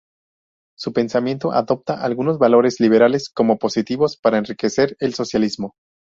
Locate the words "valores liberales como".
2.39-3.59